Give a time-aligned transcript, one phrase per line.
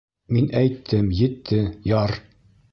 [0.37, 1.61] Мин әйттем, етте,
[1.95, 2.19] Яр!